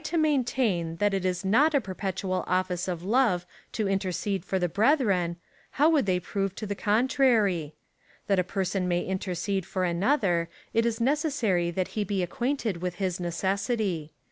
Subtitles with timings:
[0.00, 4.56] to maintain, that it is not a perpetual office of love to inter cede for
[4.56, 5.34] the brethren,
[5.72, 7.74] how would they prove the contrary?
[8.28, 12.94] That a person may intercede for another, it is necessary that he be acquainted with
[13.02, 14.12] his necessity.